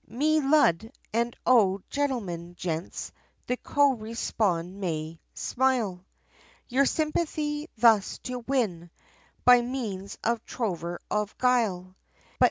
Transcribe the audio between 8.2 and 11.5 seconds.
to win, by means of trover of